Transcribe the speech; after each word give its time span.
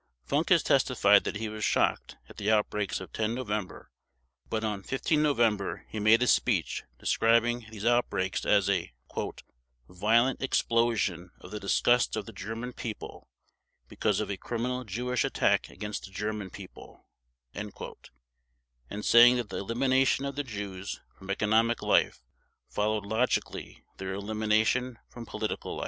Funk 0.25 0.49
has 0.49 0.63
testified 0.63 1.25
that 1.25 1.35
he 1.35 1.47
was 1.47 1.63
shocked 1.63 2.17
at 2.27 2.37
the 2.37 2.49
outbreaks 2.49 2.99
of 2.99 3.13
10 3.13 3.35
November, 3.35 3.91
but 4.49 4.63
on 4.63 4.81
15 4.81 5.21
November 5.21 5.85
he 5.89 5.99
made 5.99 6.23
a 6.23 6.27
speech 6.27 6.81
describing 6.97 7.67
these 7.69 7.85
outbreaks 7.85 8.43
as 8.43 8.67
a 8.67 8.93
"violent 9.87 10.41
explosion 10.41 11.29
of 11.39 11.51
the 11.51 11.59
disgust 11.59 12.15
of 12.15 12.25
the 12.25 12.33
German 12.33 12.73
People, 12.73 13.29
because 13.87 14.19
of 14.19 14.31
a 14.31 14.37
criminal 14.37 14.83
Jewish 14.85 15.23
attack 15.23 15.69
against 15.69 16.05
the 16.05 16.11
German 16.11 16.49
People", 16.49 17.05
and 17.53 17.75
saying 19.05 19.35
that 19.35 19.49
the 19.49 19.57
elimination 19.57 20.25
of 20.25 20.35
the 20.35 20.43
Jews 20.43 20.99
from 21.15 21.29
economic 21.29 21.83
life 21.83 22.23
followed 22.67 23.05
logically 23.05 23.83
their 23.97 24.13
elimination 24.13 24.97
from 25.11 25.27
political 25.27 25.75
life. 25.77 25.79